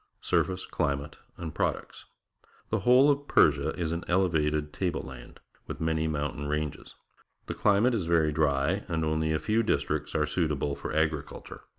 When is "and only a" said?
8.87-9.37